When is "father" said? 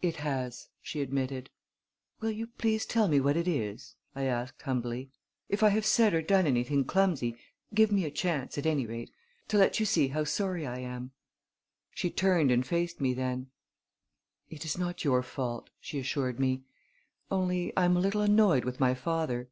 18.94-19.48